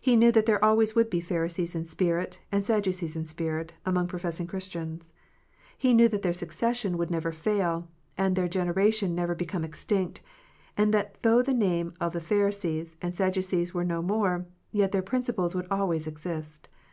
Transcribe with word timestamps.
He 0.00 0.14
knew 0.14 0.30
that 0.30 0.46
there 0.46 0.64
always 0.64 0.94
would 0.94 1.10
be 1.10 1.20
Pharisees 1.20 1.74
in 1.74 1.84
spirit, 1.84 2.38
and 2.52 2.62
Sadducees 2.64 3.16
in 3.16 3.24
spirit, 3.24 3.72
among 3.84 4.06
professing 4.06 4.46
Christians. 4.46 5.12
He 5.76 5.92
knew 5.94 6.06
that 6.10 6.22
their 6.22 6.32
succession 6.32 6.96
would 6.96 7.10
never 7.10 7.32
fail, 7.32 7.88
and 8.16 8.36
their 8.36 8.46
generation 8.46 9.16
never 9.16 9.34
become 9.34 9.64
extinct, 9.64 10.20
and 10.76 10.94
that 10.94 11.20
though 11.24 11.42
the 11.42 11.54
names 11.54 11.94
of 12.00 12.14
Pharisees 12.22 12.94
and 13.02 13.16
Sadducees 13.16 13.74
were 13.74 13.82
no 13.82 14.00
more, 14.00 14.46
yet 14.70 14.92
their 14.92 15.02
principles 15.02 15.56
would 15.56 15.66
always 15.72 16.06
exist. 16.06 16.68